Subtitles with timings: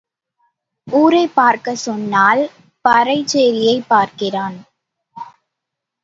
[0.87, 2.41] ஊரைப் பார்க்கச் சொன்னால்
[2.85, 4.57] பறைச்சேரியைப் பார்க்கிறான்.